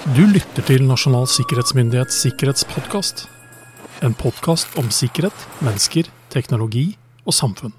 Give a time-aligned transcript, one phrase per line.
[0.00, 3.26] Du lytter til Nasjonal sikkerhetsmyndighets sikkerhetspodkast.
[4.00, 6.94] En podkast om sikkerhet, mennesker, teknologi
[7.28, 7.74] og samfunn.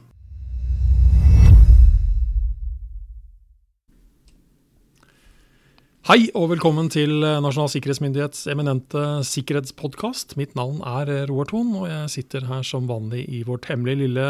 [6.12, 10.38] Hei og velkommen til Nasjonal sikkerhetsmyndighets eminente sikkerhetspodkast.
[10.38, 14.28] Mitt navn er Roar Thon, og jeg sitter her som vanlig i vårt hemmelige lille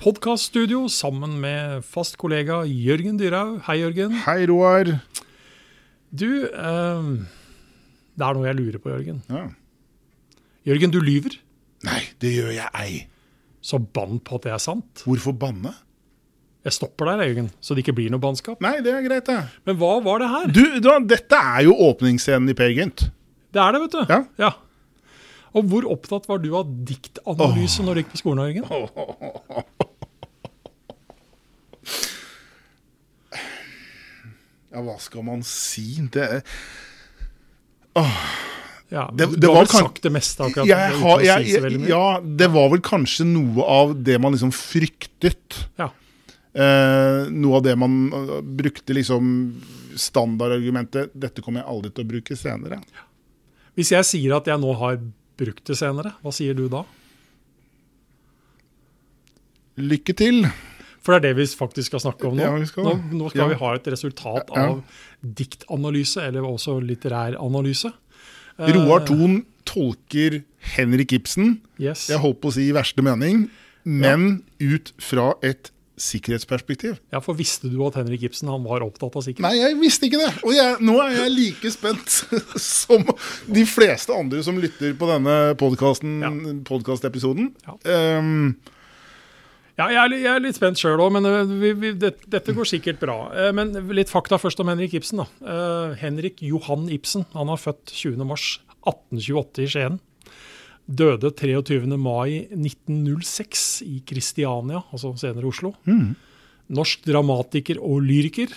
[0.00, 3.60] podkaststudio sammen med fast kollega Jørgen Dyrhaug.
[3.68, 4.22] Hei, Jørgen.
[4.24, 4.96] Hei, Roar.
[6.14, 7.08] Du, eh,
[8.16, 9.22] det er noe jeg lurer på, Jørgen.
[9.30, 9.46] Ja.
[10.66, 11.38] Jørgen, du lyver.
[11.86, 13.02] Nei, det gjør jeg ei.
[13.62, 15.02] Så bann på at det er sant.
[15.06, 15.74] Hvorfor banne?
[16.66, 18.58] Jeg stopper der, Jørgen, så det ikke blir noe bannskap.
[18.64, 19.38] Nei, det er greit, det.
[19.68, 20.46] Men hva var det her?
[20.50, 23.06] Du, da, dette er jo åpningsscenen i Per Gynt.
[23.54, 24.00] Det er det, vet du.
[24.10, 24.18] Ja.
[24.42, 24.50] ja.
[25.56, 28.66] Og hvor opptatt var du av diktanalyse når du gikk på skolen, Jørgen?
[34.76, 35.86] Ja, hva skal man si?
[36.12, 36.42] Det
[38.92, 40.66] Ja, Det- du har var vel kan- sagt det meste akkurat.
[40.68, 41.88] jeg uten har, jeg, jeg.
[41.88, 45.66] Ja, det var vel kanskje noe av det man liksom fryktet.
[45.80, 45.88] Ja.
[46.54, 49.60] Eh, noe av det man eh, brukte liksom
[49.96, 52.82] standardargumentet 'dette kommer jeg aldri til å bruke senere'.
[53.76, 55.00] Hvis jeg sier at jeg nå har
[55.36, 56.84] brukt det senere, hva sier du da?
[59.78, 60.46] Lykke til.
[61.06, 62.42] For det er det vi faktisk skal snakke om nå.
[62.42, 63.46] Ja, skal nå, nå skal Ja.
[63.52, 64.80] vi ha et resultat av
[65.22, 67.92] diktanalyse, eller også litterær analyse.
[68.58, 70.40] Eh, Roar Thon tolker
[70.74, 72.08] Henrik Ibsen, Yes.
[72.10, 73.48] jeg holdt på å si i verste mening,
[73.84, 76.98] men ut fra et sikkerhetsperspektiv.
[77.12, 79.46] Ja, for visste du at Henrik Ibsen han var opptatt av sikkerhet?
[79.46, 80.32] Nei, jeg visste ikke det.
[80.44, 82.16] Og jeg, nå er jeg like spent
[82.60, 83.06] som
[83.48, 87.52] de fleste andre som lytter på denne podkastepisoden.
[87.64, 87.76] Ja.
[87.94, 88.56] Ehm,
[89.76, 92.14] Ja, jeg er, li- jeg er litt spent sjøl òg, men øh, vi, vi, det,
[92.32, 93.16] dette går sikkert bra.
[93.36, 95.20] Eh, Men litt fakta først om Henrik Ibsen.
[95.20, 95.26] da.
[95.44, 99.98] Eh, Henrik Johan Ibsen han er født 20.3.1828 i Skien.
[100.86, 101.96] Døde 23.
[101.98, 105.74] mai 1906 i Kristiania, altså senere Oslo.
[106.70, 108.54] Norsk dramatiker og lyriker.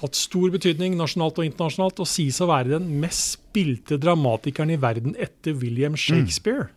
[0.00, 4.80] Hatt stor betydning nasjonalt og internasjonalt, og sies å være den mest spilte dramatikeren i
[4.80, 6.66] verden etter William Shakespeare.
[6.66, 6.75] Eh,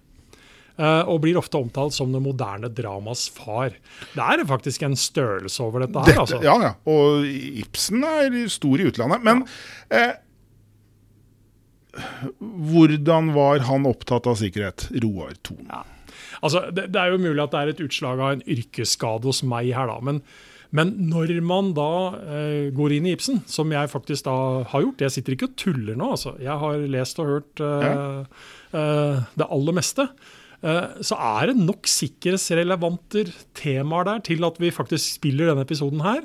[0.79, 3.73] og blir ofte omtalt som det moderne dramas far.
[4.13, 6.07] Det er faktisk en størrelse over dette her.
[6.07, 6.39] dette, altså.
[6.45, 6.73] Ja, ja.
[6.87, 9.25] Og Ibsen er stor i utlandet.
[9.27, 9.43] Men
[9.91, 10.13] eh,
[12.39, 14.87] hvordan var han opptatt av sikkerhet?
[15.03, 15.65] Roar Thon.
[16.43, 19.41] Altså, det, det er jo mulig at det er et utslag av en yrkesskade hos
[19.47, 19.97] meg her, da.
[20.05, 20.21] Men,
[20.75, 21.91] men når man da
[22.21, 24.35] eh, går inn i Ibsen, som jeg faktisk da
[24.69, 26.35] har gjort Jeg sitter ikke og tuller nå, altså.
[26.43, 28.43] Jeg har lest og hørt eh,
[28.77, 30.07] eh, det aller meste.
[30.63, 36.01] Eh, så er det nok sikkerhetsrelevanter temaer der til at vi faktisk spiller denne episoden
[36.05, 36.23] her.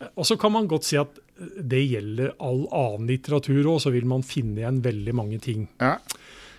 [0.00, 1.20] Eh, Og så kan man godt si at
[1.60, 5.68] det gjelder all annen litteratur òg, så vil man finne igjen veldig mange ting.
[5.80, 5.98] Ja.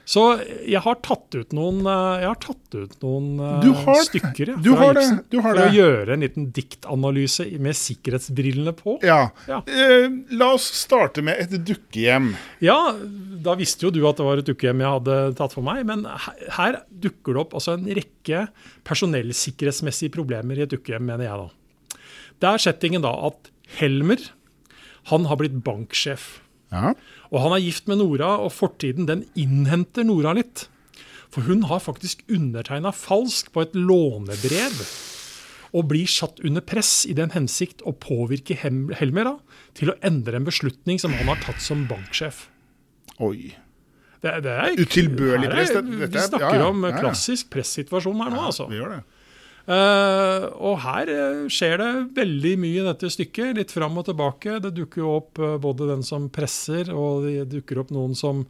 [0.08, 0.22] Så
[0.64, 4.54] jeg har tatt ut noen, eh, jeg har tatt ut noen eh, Du har stykker
[4.54, 5.04] ja, Du har det.
[5.34, 5.66] Du har for det.
[5.68, 8.96] å gjøre en liten diktanalyse med sikkerhetsbrillene på.
[9.04, 9.20] Ja.
[9.52, 9.60] Ja.
[9.68, 10.08] Eh,
[10.40, 12.32] la oss starte med et dukkehjem.
[12.64, 12.78] Ja,
[13.44, 16.08] da visste jo du at det var et dukkehjem jeg hadde tatt for meg, men
[16.08, 18.48] her, her dukker det opp altså en rekke
[18.88, 22.02] personellsikkerhetsmessige problemer i et dukkehjem, mener jeg da.
[22.38, 23.52] Det er settingen da at
[23.82, 24.22] Helmer,
[25.12, 26.38] han har blitt banksjef.
[26.74, 26.94] Ja.
[27.32, 30.66] Og han er gift med Nora, og fortiden den innhenter Nora litt.
[31.32, 34.82] For hun har faktisk undertegna falsk på et lånebrev.
[35.76, 39.34] Og blir satt under press i den hensikt å påvirke Helmer da,
[39.78, 42.46] til å endre en beslutning som han har tatt som banksjef.
[43.20, 43.52] Oi.
[44.24, 48.48] Det, det er, Utilbørlig press, Vi er- snakker ja, ja, om klassisk pressituasjon her nå,
[48.50, 48.66] altså.
[48.72, 49.04] Vi gjør det.
[49.68, 54.62] Eh, og her eh, skjer det veldig mye i dette stykket, litt fram og tilbake.
[54.64, 58.46] Det dukker jo opp eh, både den som presser, og det dukker opp noen som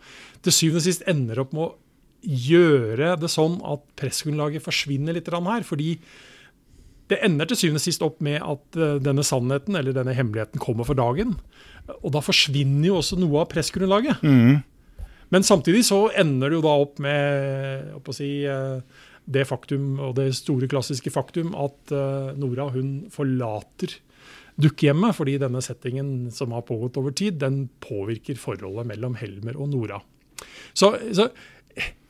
[0.46, 1.74] til syvende og sist ender opp med å
[2.22, 5.66] gjøre det sånn at pressgrunnlaget forsvinner litt her.
[5.66, 5.96] Fordi
[7.10, 10.86] det ender til syvende og sist opp med at denne sannheten eller denne hemmeligheten kommer
[10.86, 11.38] for dagen.
[12.02, 14.26] Og da forsvinner jo også noe av pressgrunnlaget.
[15.32, 18.32] Men samtidig så ender det jo da opp med å si,
[19.28, 23.98] det faktum, og det store klassiske faktum, at eh, Nora hun forlater
[24.58, 29.70] dukkehjemmet, fordi denne settingen som har pågått over tid, den påvirker forholdet mellom Helmer og
[29.76, 30.00] Nora.
[30.74, 31.28] Så, så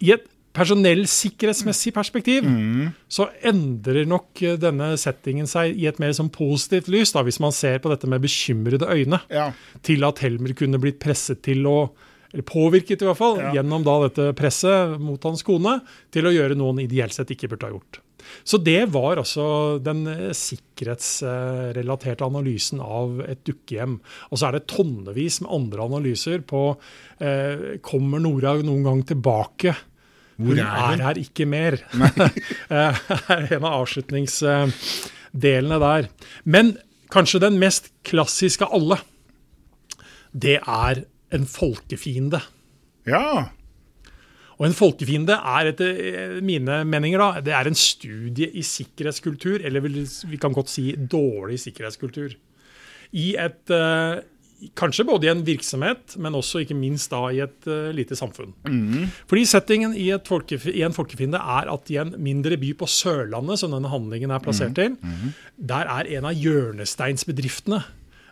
[0.04, 0.28] i et
[0.58, 2.46] personellsikkerhetsmessig perspektiv
[3.14, 7.40] så endrer nok eh, denne settingen seg i et mer sånn positivt lys, da, hvis
[7.44, 9.52] man ser på dette med bekymrede øyne Ja.
[9.86, 11.92] til at Helmer kunne blitt presset til å
[12.34, 13.54] eller påvirket i hvert fall, Ja.
[13.60, 15.82] gjennom da dette presset mot hans kone,
[16.12, 18.00] til å gjøre noe han ideelt sett ikke burde ha gjort.
[18.44, 24.00] Så det var altså den eh, sikkerhetsrelaterte analysen av et dukkehjem.
[24.32, 26.78] Og så er det tonnevis med andre analyser på
[27.24, 29.76] eh, kommer Nora noen gang tilbake.
[30.38, 31.80] Hvor Hun er er her ikke mer.
[32.70, 32.94] Eh,
[33.56, 36.10] en av avslutningsdelene der.
[36.44, 36.74] Men
[37.14, 38.98] kanskje den mest klassiske av alle,
[40.36, 42.42] det er en folkefiende.
[43.08, 43.50] Ja.
[44.58, 49.62] Og en folkefiende er etter eh, mine meninger da, det er en studie i sikkerhetskultur,
[49.62, 52.34] eller vi kan godt si dårlig sikkerhetskultur.
[53.14, 54.18] I et, eh,
[54.78, 58.56] kanskje både i en virksomhet, men også ikke minst da i et eh, lite samfunn.
[59.30, 62.90] Fordi settingen i, et folkef i en folkefiende er at i en mindre by på
[62.90, 64.98] Sørlandet, som denne handlingen er plassert til,
[65.56, 67.84] der er en av hjørnesteinsbedriftene.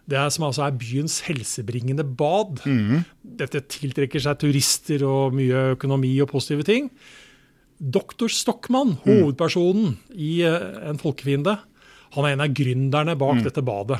[0.05, 2.61] Det er, som altså er byens helsebringende bad.
[3.41, 6.91] Dette tiltrekker seg turister og mye økonomi og positive ting.
[7.79, 11.57] Doktor Stockmann, hovedpersonen i eh, En folkefiende,
[12.15, 13.99] han er en av gründerne bak dette badet.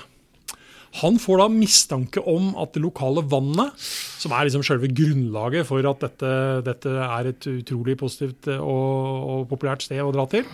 [1.01, 5.83] Han får da mistanke om at det lokale vannet, som er liksom selve grunnlaget for
[5.89, 6.29] at dette,
[6.63, 10.47] dette er et utrolig positivt og, og populært sted å dra til,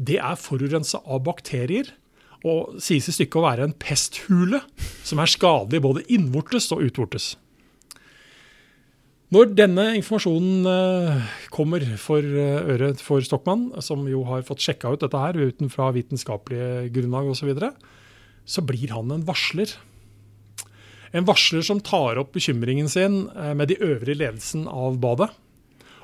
[0.00, 1.92] det er forurensa av bakterier.
[2.48, 4.62] Og sies i stykket å være en pesthule
[5.06, 7.36] som er skadelig både innvortes og utvortes.
[9.32, 14.90] Når denne informasjonen eh, kommer for eh, øret for Stockmann, som jo har fått sjekka
[14.92, 17.70] ut dette her utenfra vitenskapelige grunnlag osv., så, videre,
[18.44, 19.72] så blir han en varsler.
[21.16, 25.30] En varsler som tar opp bekymringen sin eh, med de øvrige ledelsen av badet.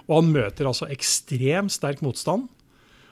[0.08, 2.48] Og han møter altså ekstremt sterk motstand.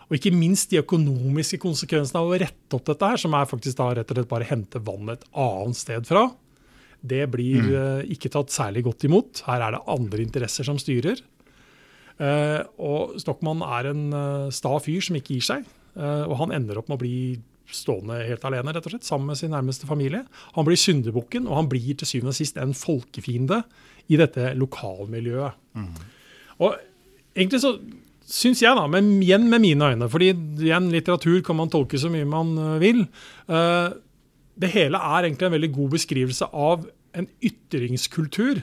[0.07, 3.79] Og ikke minst de økonomiske konsekvensene av å rette opp dette, her, som er faktisk
[3.81, 6.29] da rett og slett bare hente vann et annet sted fra.
[7.07, 9.43] Det blir eh, ikke tatt særlig godt imot.
[9.49, 11.23] Her er det andre interesser som styrer.
[12.17, 15.67] Uh, og Stockmann er en uh, sta fyr som ikke gir seg.
[15.97, 17.19] Og han ender opp med å bli
[17.73, 20.27] stående helt alene, rett og slett, sammen med sin nærmeste familie.
[20.53, 23.63] Han blir syndebukken, og han blir til syvende og sist en folkefiende
[24.13, 25.57] i dette lokalmiljøet.
[26.61, 26.77] Og
[27.33, 27.73] egentlig så
[28.27, 32.11] syns jeg, da, men igjen med mine øyne, fordi igjen litteratur kan man tolke så
[32.13, 33.05] mye man øh, vil.
[33.49, 33.95] eh,
[34.57, 36.87] det hele er egentlig en veldig god beskrivelse av
[37.17, 38.63] en ytringskultur.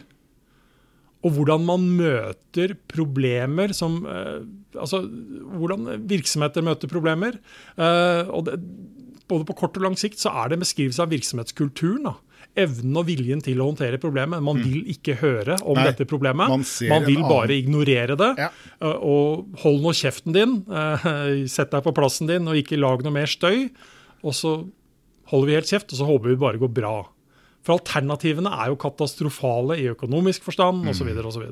[1.24, 4.44] Og hvordan man møter problemer som eh,
[4.74, 7.38] Altså hvordan virksomheter møter problemer.
[7.78, 8.58] Eh, og det,
[9.30, 12.10] både på kort og lang sikt så er det en beskrivelse av virksomhetskulturen.
[12.10, 12.16] da.
[12.56, 14.44] Evnen og viljen til å håndtere problemet.
[14.46, 16.48] Man vil ikke høre om Nei, dette problemet.
[16.52, 18.30] man Man vil bare ignorere det.
[18.38, 18.52] Ja.
[18.80, 20.60] Eh, Og hold nå kjeften din.
[20.70, 23.72] eh, Sett deg på plassen din og ikke lag noe mer støy.
[24.24, 24.54] Og så
[25.32, 26.96] holder vi helt kjeft, og så håper vi bare går bra.
[27.64, 31.10] For alternativene er jo katastrofale i økonomisk forstand osv.
[31.24, 31.46] osv.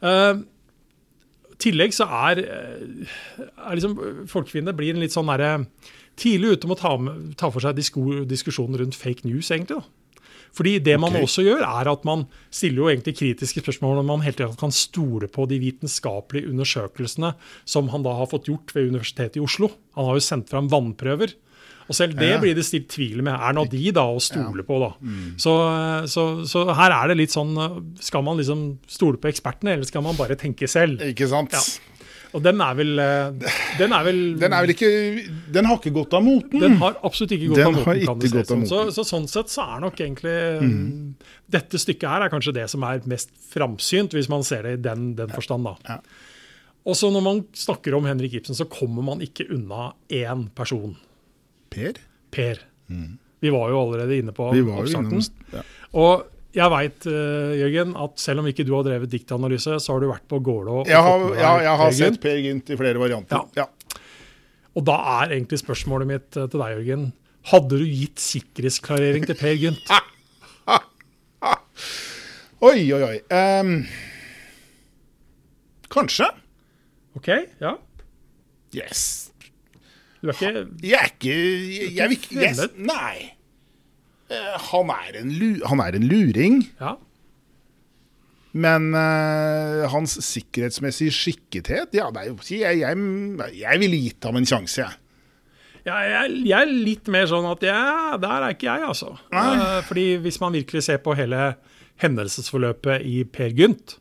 [0.00, 0.40] Uh,
[1.52, 3.06] I tillegg så er, eh,
[3.68, 3.98] er liksom,
[4.32, 5.66] Folkekvinner blir en litt sånn derre
[6.20, 9.76] tidlig ute med å ta, med, ta for seg diskusjonen rundt fake news, egentlig.
[9.80, 9.99] da.
[10.56, 14.24] Fordi det man også gjør, er at man stiller jo egentlig kritiske spørsmål om man
[14.26, 17.34] helt enkelt kan stole på de vitenskapelige undersøkelsene
[17.68, 19.70] som han da har fått gjort ved Universitetet i Oslo.
[19.98, 21.36] Han har jo sendt fram vannprøver.
[21.90, 23.34] Og selv det blir det stilt tvil med.
[23.34, 24.92] Er nå de da å stole på, da?
[25.42, 25.54] Så,
[26.06, 27.50] så, så her er det litt sånn
[27.98, 31.02] Skal man liksom stole på ekspertene, eller skal man bare tenke selv?
[31.02, 31.56] Ikke sant?
[31.56, 31.89] Ja.
[32.32, 34.90] Og den er vel eh, Den er vel Den er vel ikke
[35.52, 36.60] Den har ikke gått av moten.
[36.62, 38.04] den har absolutt ikke gått Den av moten.
[38.06, 38.68] kan det se ut.
[38.70, 40.34] Så, så sånn sett så er nok egentlig
[41.50, 44.82] Dette stykket her er kanskje det som er mest framsynt, hvis man ser det i
[44.84, 45.66] den, den forstand.
[45.66, 45.74] da.
[45.88, 45.98] Ja.
[46.86, 50.94] Og så når man snakker om Henrik Ibsen, så kommer man ikke unna én person.
[51.70, 51.98] Per?
[52.32, 52.62] Per.
[53.40, 54.70] Vi var jo allerede inne på Mm.
[54.78, 55.20] Oppstarten.
[55.52, 55.62] ja.
[55.98, 56.24] Og
[56.56, 60.24] jeg veit, Jørgen, at selv om ikke du har drevet diktanalyse, så har du vært
[60.30, 63.44] på Gålå Jeg har, fått ja, jeg har sett Per Gynt i flere varianter.
[63.54, 63.64] Ja.
[63.64, 63.68] Ja.
[64.78, 67.08] Og da er egentlig spørsmålet mitt eh, til deg, Jørgen.
[67.50, 69.90] Hadde du gitt sikkerhetsklarering til Per Gynt?
[72.60, 73.14] Oi, oi, oi.
[73.32, 73.86] Um,
[75.88, 76.26] kanskje?
[77.16, 77.30] OK?
[77.62, 77.72] Ja.
[78.76, 79.30] Yes.
[80.20, 80.50] Du er ikke
[80.84, 82.82] Jeg er ikke Jeg, jeg ikke jeg Fremmed?
[82.90, 83.39] Nei.
[84.30, 85.30] Eh, han, er en
[85.66, 86.92] han er en luring, Ja.
[88.52, 92.98] men uh, hans sikkerhetsmessige skikkethet Ja, det er jo jeg, jeg,
[93.60, 94.96] jeg ville gitt ham en sjanse, jeg.
[95.86, 97.80] Ja, jeg, jeg er litt mer sånn at ja,
[98.20, 99.14] der er ikke jeg, altså.
[99.32, 101.54] Uh, fordi hvis man virkelig ser på hele
[102.02, 103.96] hendelsesforløpet i Per Gynt,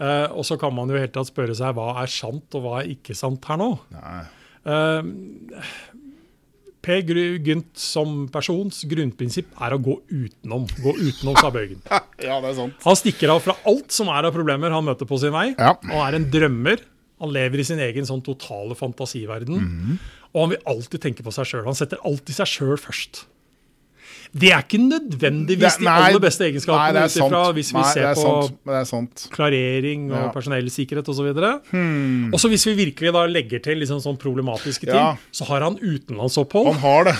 [0.00, 2.78] uh, og så kan man jo helt tatt spørre seg hva er sant og hva
[2.82, 3.72] er ikke sant her nå.
[3.96, 4.20] Nei.
[4.60, 5.06] Eh,
[6.82, 10.64] Per Gynt som persons grunnprinsipp er å gå utenom.
[10.80, 11.82] Gå utenom, sa Bøygen.
[12.20, 12.74] Ja, det er sant.
[12.84, 15.74] Han stikker av fra alt som er av problemer han møter på sin vei, Ja.
[15.76, 16.82] og er en drømmer
[17.20, 19.58] Han lever i sin egen sånn totale fantasiverden.
[19.60, 19.98] Mhm.
[20.32, 21.64] Og han vil alltid tenke på seg sjøl.
[21.66, 23.26] Han setter alltid seg sjøl først.
[24.32, 27.92] Det er ikke nødvendigvis Det- de aller beste Nei, egenskapene ut ifra hvis vi Nei,
[27.92, 28.24] ser er på
[28.68, 30.22] er klarering og Ja.
[30.28, 30.34] Hmm.
[30.34, 31.28] personellsikkerhet osv.
[32.32, 35.16] Og så hvis vi virkelig da legger til liksom sånn problematiske ting, Ja.
[35.32, 36.66] så har han utenlandsopphold.
[36.74, 37.14] Han har det.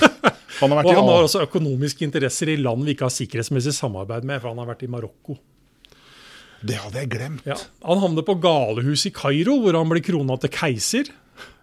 [0.61, 4.25] Han har og han har også økonomiske interesser i land vi ikke har sikkerhetsmessig samarbeid
[4.25, 5.39] med, for han har vært i Marokko.
[6.63, 7.47] Det hadde jeg glemt.
[7.49, 7.55] Ja.
[7.87, 11.09] Han havner på galehuset i Kairo, hvor han blir krona til keiser.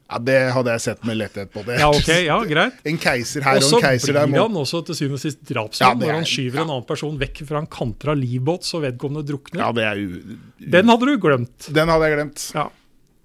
[0.08, 1.64] Ja, Det hadde jeg sett med letthet på.
[1.68, 1.80] det.
[1.82, 2.80] Ja, ok, ja, greit.
[2.92, 4.24] En keiser her Og en keiser der.
[4.24, 6.64] Og så blir han også til syvende og sist drapsmann, ja, når han skyver ja.
[6.64, 9.66] en annen person vekk fra en kantra livbåt så vedkommende drukner.
[9.66, 10.38] Ja, det er jo
[10.78, 11.70] Den hadde du glemt.
[11.76, 12.48] Den hadde jeg glemt.
[12.56, 12.70] Ja.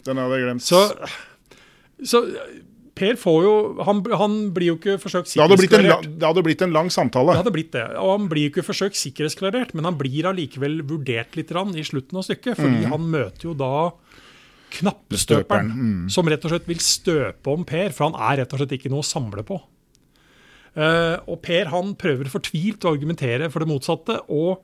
[0.08, 0.66] Den hadde jeg glemt.
[0.66, 0.82] Så,
[2.02, 2.26] så
[2.92, 3.52] Per får jo
[3.86, 6.10] han, han blir jo ikke forsøkt sikkerhetsklarert.
[6.20, 7.32] det hadde blitt en lang samtale.
[7.32, 7.86] Det hadde blitt det.
[7.96, 12.20] Og han blir jo ikke forsøkt sikkerhetsklarert, men han blir allikevel vurdert litt i slutten
[12.20, 12.58] av stykket.
[12.60, 13.72] Fordi han møter jo da
[14.78, 16.10] knappestøperen, Mm.
[16.10, 18.90] som rett og slett vil støpe om Per, for han er rett og slett ikke
[18.92, 19.60] noe å samle på.
[20.72, 24.62] Uh, og Per han prøver fortvilt å argumentere for det motsatte, og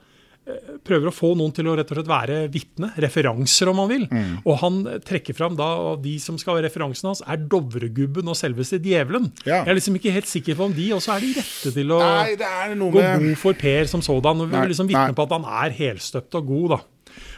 [0.49, 3.91] uh, prøver å få noen til å rett og slett være vitne, referanser om han
[3.91, 4.07] vil.
[4.49, 8.39] Og han trekker fram da, og de som skal være referansen hans, er Dovregubben og
[8.41, 9.29] selveste djevelen.
[9.45, 9.61] Ja.
[9.67, 12.01] Jeg er liksom ikke helt sikker på om de også er de rette til å
[12.01, 14.41] Nei, gå med god for Per som sådan.
[14.41, 16.71] og Vi vil liksom vitne på at han er helstøpt og god.
[16.79, 16.81] da.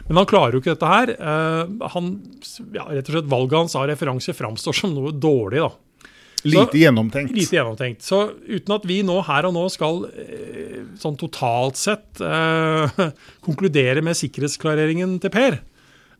[0.07, 1.13] Men han klarer jo ikke dette her.
[1.15, 2.11] Eh, han,
[2.75, 5.63] ja, rett og slett Valget hans av referanse framstår som noe dårlig.
[5.63, 5.71] da.
[6.43, 7.35] lite gjennomtenkt.
[7.37, 8.05] Lite gjennomtenkt.
[8.05, 13.03] Så uten at vi nå her og nå skal eh, sånn totalt sett eh,
[13.45, 15.61] konkludere med sikkerhetsklareringen til Per,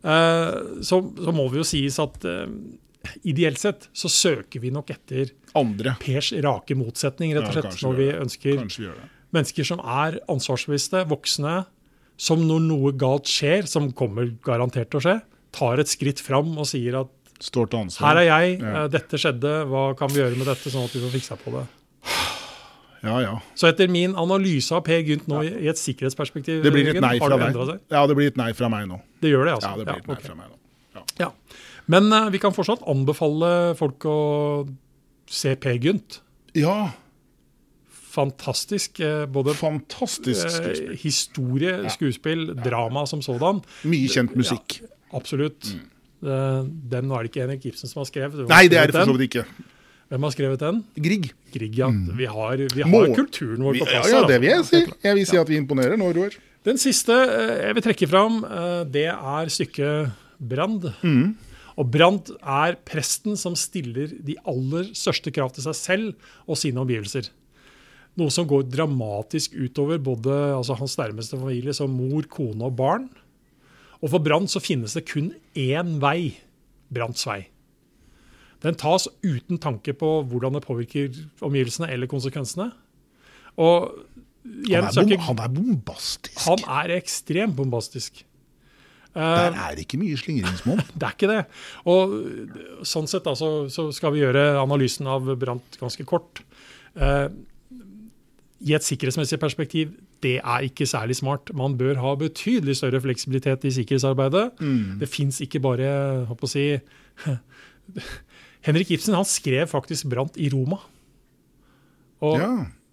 [0.03, 2.45] eh, så, så må vi jo sies at eh,
[3.27, 5.97] ideelt sett så søker vi nok etter Andre.
[5.99, 8.85] Pers rake motsetning, rett og slett, ja, når vi ønsker vi
[9.35, 11.61] mennesker som er ansvarsbevisste, voksne,
[12.21, 15.17] som når noe galt skjer, som kommer garantert til å skje,
[15.55, 17.09] tar et skritt fram og sier at
[17.41, 18.83] her er jeg, Ja.
[18.83, 21.51] eh, dette skjedde, hva kan vi gjøre med dette, sånn at vi får fiksa på
[21.55, 21.65] det.
[23.01, 23.41] Ja, ja.
[23.55, 27.17] Så etter min analyse av Per Gynt nå i et sikkerhetsperspektiv, Det blir et nei
[27.17, 27.79] fra deg.
[27.89, 29.01] Ja, det blir et nei fra meg nå.
[29.19, 29.71] Det gjør det, altså?
[29.71, 30.27] Ja, det blir et nei okay.
[30.27, 30.57] fra meg nå.
[30.93, 31.01] Ja.
[31.17, 31.31] Ja.
[31.87, 34.19] Men uh, vi kan fortsatt anbefale folk å
[35.25, 36.21] se Per Gynt.
[36.53, 36.91] ja,
[38.11, 38.99] Fantastisk.
[38.99, 40.95] eh, Både fantastisk eh, skuespill.
[41.01, 43.61] historie, skuespill, drama som sådan.
[43.87, 44.81] Mye kjent musikk.
[45.15, 45.73] Absolutt.
[45.73, 45.87] Mm.
[46.91, 48.43] Den var det ikke Henrik Ibsen som har skrevet.
[48.43, 48.49] Mm.
[48.51, 49.45] Nei, det er det for så vidt ikke.
[50.11, 50.81] Hvem har skrevet den?
[50.99, 51.29] Grieg.
[51.55, 51.87] Grieg, ja.
[51.89, 54.09] Vi har, vi har kulturen vår på plass.
[54.11, 54.81] ja, ja, det vil jeg si.
[55.07, 56.35] Jeg vil si at vi imponerer nå, Roar.
[56.67, 60.11] Den siste eh, jeg vil trekke fram, eh, det er stykket
[60.51, 60.89] Brand.
[61.01, 61.31] Mm.
[61.79, 66.11] Og Brand er presten som stiller de aller største krav til seg selv
[66.45, 67.31] og sine omgivelser.
[68.19, 73.07] Noe som går dramatisk utover både altså hans nærmeste familie, som mor, kone og barn.
[74.01, 76.33] Og for Brandt så finnes det kun én vei.
[76.91, 77.45] Brandts vei.
[78.61, 82.67] Den tas uten tanke på hvordan det påvirker omgivelsene eller konsekvensene.
[83.61, 83.93] Og
[84.67, 86.43] igjen, Han er, bom, han er bombastisk.
[86.45, 88.25] han er ekstremt bombastisk.
[89.15, 90.79] Der Eh, er det ikke mye slingringsmonn.
[90.99, 91.41] det er ikke det.
[91.89, 92.13] Og
[92.87, 96.43] sånn sett da, så, så skal vi gjøre analysen av Brant ganske kort.
[96.95, 97.27] Eh,
[98.61, 101.49] I et sikkerhetsmessig perspektiv, det er ikke særlig smart.
[101.57, 104.51] Man bør ha betydelig større fleksibilitet i sikkerhetsarbeidet.
[104.61, 104.99] Mm.
[105.01, 105.87] Det fins ikke bare
[106.29, 106.65] håper å si,
[108.67, 110.77] Henrik Ibsen han skrev faktisk Brant i Roma.
[112.21, 112.51] Og Ja.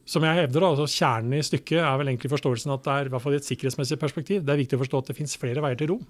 [0.08, 3.04] som jeg hevder, da, altså kjernen i stykket er vel egentlig forståelsen at det er
[3.04, 5.36] i hvert fall i et sikkerhetsmessig perspektiv, det er viktig å forstå at det fins
[5.36, 6.06] flere veier til Rom.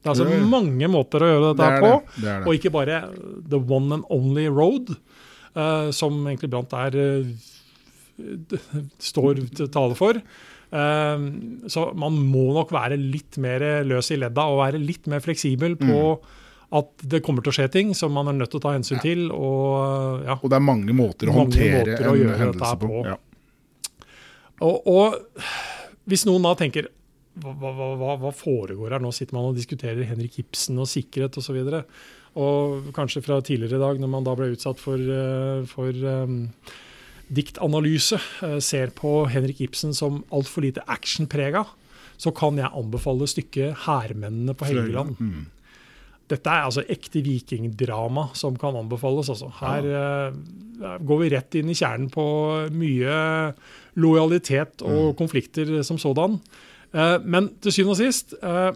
[0.00, 2.22] Det er altså Det mange måter å gjøre Det dette er på, det.
[2.22, 3.00] det, og ikke bare
[3.50, 4.94] the one and only road,
[5.56, 7.34] uh, som egentlig Brant er d-
[9.10, 10.20] står til tale for.
[10.70, 11.24] Eh,
[11.72, 15.78] så man må nok være litt mer løs i ledda og være litt mer fleksibel
[15.80, 16.36] på Mm.
[16.78, 19.00] at det kommer til å skje ting som man er nødt til å ta hensyn
[19.02, 19.30] til.
[19.32, 22.86] og ja, Og det er mange måter å Mange håndtere måter å en hendelse på.
[22.86, 23.04] på.
[23.06, 23.16] Ja.
[24.60, 25.42] Og, og
[26.06, 26.88] hvis noen da tenker
[27.40, 29.02] hva, hva, hva, foregår her?
[29.02, 31.56] Nå sitter man og diskuterer Henrik Ibsen og sikkerhet osv.
[31.56, 31.84] Og, så
[32.38, 36.44] og kanskje fra tidligere i dag, når man da ble utsatt for, eh, for um,
[37.30, 41.64] diktanalyse, eh, ser på Henrik Ibsen som altfor lite actionprega,
[42.20, 45.16] så kan jeg anbefale stykket 'Hærmennene på Helgeland'.
[45.18, 45.46] Mm.
[46.28, 49.28] Dette er altså ekte vikingdrama som kan anbefales.
[49.28, 49.50] Altså.
[49.60, 53.54] Her uh, går vi rett inn i kjernen på mye
[53.96, 56.38] lojalitet og konflikter som sådan.
[56.94, 58.70] Uh, men til syvende og sist uh,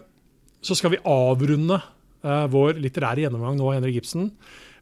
[0.61, 1.79] så skal vi avrunde
[2.25, 4.31] vår litterære gjennomgang nå av Henrik Ibsen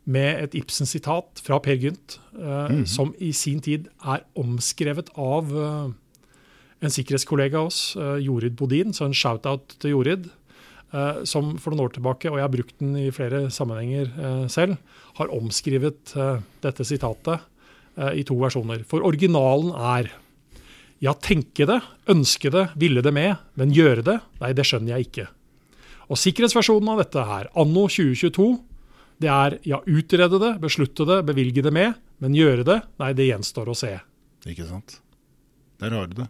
[0.04, 5.92] med et Ibsen-sitat fra Per Gynt, eh, som i sin tid er omskrevet av uh,
[6.84, 10.32] en sikkerhetskollega av oss, uh, Jorid Bodin, så en shout-out til Jorid.
[11.26, 14.12] som for noen år tilbake, og jeg har brukt den i flere sammenhenger
[14.46, 14.76] selv,
[15.18, 16.12] har omskrevet
[16.62, 17.42] dette sitatet
[18.14, 18.84] i to versjoner.
[18.86, 20.12] For originalen er
[21.02, 21.80] ja, tenke det,
[22.14, 25.26] ønske det, ville det med, men gjøre det, nei, det skjønner jeg ikke.
[26.14, 28.48] Og sikkerhetsversjonen av dette her, anno 2022,
[29.22, 31.94] det er ja, utrede det, beslutte det, bevilge det med,
[32.24, 33.94] men gjøre det, nei, det gjenstår å se.
[34.50, 34.98] Ikke sant.
[35.80, 36.30] Der har du det.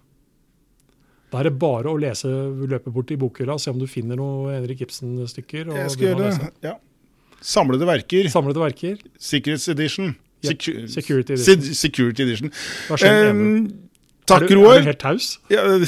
[1.34, 2.30] Da er det bare å lese,
[2.70, 5.72] løpe bort i bokhylla, se om du finner noen Henrik Ibsen-stykker.
[5.74, 6.50] Jeg skal gjøre det.
[6.68, 6.76] Ja.
[7.44, 8.30] Samlede verker.
[8.32, 9.00] Samlede verker.
[9.20, 10.14] Sikkerhetsedition.
[10.44, 11.64] Ja, Secu- security edition.
[11.64, 12.52] Se- Security edition.
[12.90, 13.66] Hva skjer med Um,
[14.30, 14.78] takk, Roar.
[14.78, 15.28] er du helt taus?
[15.50, 15.88] Jeg,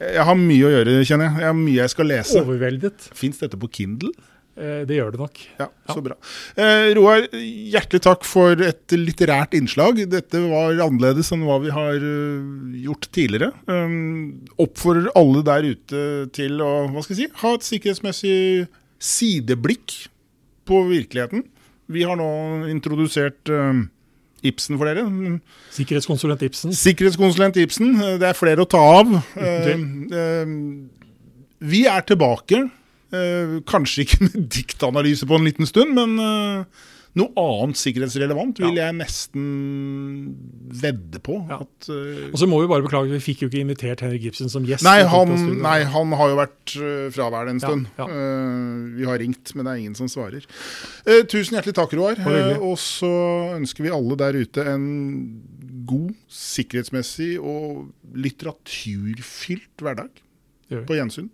[0.00, 1.38] jeg har mye å gjøre, kjenner jeg.
[1.44, 2.42] Jeg har mye jeg skal lese.
[2.42, 3.08] Overveldet?
[3.14, 4.10] Fins dette på Kindle?
[4.52, 5.38] Eh, det gjør det nok.
[5.56, 6.16] Ja, så bra.
[6.60, 10.02] Eh, Roar, hjertelig takk for et litterært innslag.
[10.12, 13.52] Dette var annerledes enn hva vi har eh, gjort tidligere.
[13.64, 16.02] Um, oppfordrer alle der ute
[16.36, 18.36] til å hva skal jeg si, ha et sikkerhetsmessig
[19.02, 19.96] sideblikk
[20.68, 21.46] på virkeligheten.
[21.92, 22.28] Vi har nå
[22.70, 23.86] introdusert um,
[24.44, 25.06] Ibsen for dere.
[25.72, 26.76] Sikkerhetskonsulent Ibsen.
[26.76, 27.96] Sikkerhetskonsulent Ibsen.
[28.20, 29.16] Det er flere å ta av.
[29.32, 30.52] Uh,
[31.62, 32.66] vi er tilbake.
[33.12, 36.88] Eh, kanskje ikke med diktanalyse på en liten stund, men eh,
[37.20, 39.42] noe annet sikkerhetsrelevant vil jeg nesten
[40.80, 41.34] vedde på.
[41.50, 41.58] Ja.
[41.60, 44.48] At, eh, Og så må vi bare beklage, vi fikk jo ikke invitert Henrik Ibsen
[44.48, 44.86] som gjest.
[44.86, 47.90] nei, han, nei, han har jo vært uh, fraværende en stund.
[48.00, 48.06] ja.
[48.08, 50.48] Eh, vi har ringt, men det er ingen som svarer.
[51.04, 52.16] Eh, tusen hjertelig takk, Roar.
[52.64, 53.12] Og så
[53.58, 54.88] ønsker vi alle der ute en
[55.84, 60.24] god, sikkerhetsmessig og litteraturfylt hverdag.
[60.88, 61.28] På gjensyn.